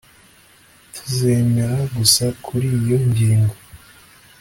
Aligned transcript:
Tuzemera 0.93 1.77
gusa 1.95 2.23
kuri 2.45 2.67
iyo 2.79 2.97
ngingo 3.07 3.55